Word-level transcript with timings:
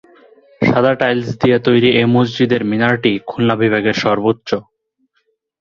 সাদা 0.61 0.93
টাইলস 0.99 1.29
দিয়ে 1.41 1.57
তৈরি 1.67 1.89
এই 1.99 2.07
মসজিদের 2.15 2.61
মিনারটি 2.71 3.11
খুলনা 3.29 3.55
বিভাগের 3.61 3.95
সর্বোচ্চ। 4.03 4.49